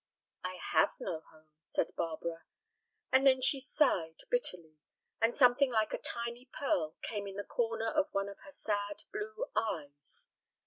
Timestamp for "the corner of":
7.35-8.07